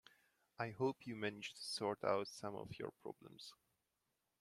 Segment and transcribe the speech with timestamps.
[0.57, 3.53] I hope you managed to sort out some of your problems.